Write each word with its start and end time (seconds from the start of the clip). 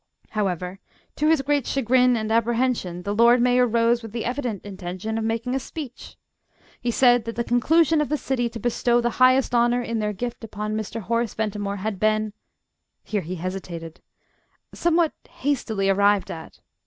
However, 0.31 0.79
to 1.15 1.27
his 1.29 1.43
great 1.43 1.67
chagrin 1.67 2.17
and 2.17 2.31
apprehension, 2.31 3.03
the 3.03 3.13
Lord 3.13 3.39
Mayor 3.39 3.67
rose 3.67 4.01
with 4.01 4.13
the 4.13 4.25
evident 4.25 4.65
intention 4.65 5.15
of 5.15 5.23
making 5.23 5.53
a 5.53 5.59
speech. 5.59 6.17
He 6.81 6.89
said 6.89 7.25
that 7.25 7.35
the 7.35 7.43
conclusion 7.43 8.01
of 8.01 8.09
the 8.09 8.17
City 8.17 8.49
to 8.49 8.59
bestow 8.59 8.99
the 8.99 9.11
highest 9.21 9.53
honour 9.53 9.83
in 9.83 9.99
their 9.99 10.11
gift 10.11 10.43
upon 10.43 10.75
Mr. 10.75 11.01
Horace 11.01 11.35
Ventimore 11.35 11.77
had 11.81 11.99
been 11.99 12.33
here 13.03 13.21
he 13.21 13.35
hesitated 13.35 14.01
somewhat 14.73 15.13
hastily 15.29 15.87
arrived 15.87 16.31
at. 16.31 16.61